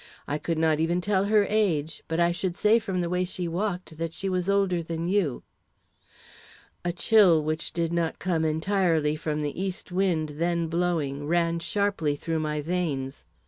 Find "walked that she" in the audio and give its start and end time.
3.47-4.29